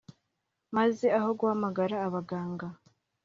[0.75, 2.67] maze aho guhamagara abaganga